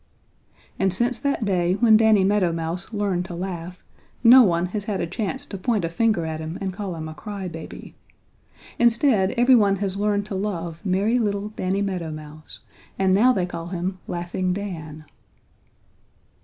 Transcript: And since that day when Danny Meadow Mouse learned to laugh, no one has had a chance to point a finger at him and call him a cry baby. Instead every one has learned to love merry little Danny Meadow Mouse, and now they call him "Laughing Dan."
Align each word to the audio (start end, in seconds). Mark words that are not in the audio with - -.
And 0.79 0.91
since 0.91 1.19
that 1.19 1.45
day 1.45 1.73
when 1.75 1.95
Danny 1.95 2.23
Meadow 2.23 2.51
Mouse 2.51 2.91
learned 2.91 3.23
to 3.25 3.35
laugh, 3.35 3.85
no 4.23 4.41
one 4.41 4.65
has 4.73 4.85
had 4.85 4.99
a 4.99 5.05
chance 5.05 5.45
to 5.45 5.59
point 5.59 5.85
a 5.85 5.89
finger 5.89 6.25
at 6.25 6.39
him 6.39 6.57
and 6.59 6.73
call 6.73 6.95
him 6.95 7.07
a 7.07 7.13
cry 7.13 7.47
baby. 7.47 7.93
Instead 8.79 9.29
every 9.37 9.53
one 9.53 9.75
has 9.75 9.97
learned 9.97 10.25
to 10.25 10.33
love 10.33 10.83
merry 10.83 11.19
little 11.19 11.49
Danny 11.49 11.83
Meadow 11.83 12.09
Mouse, 12.09 12.61
and 12.97 13.13
now 13.13 13.31
they 13.31 13.45
call 13.45 13.67
him 13.67 13.99
"Laughing 14.07 14.53
Dan." 14.53 15.05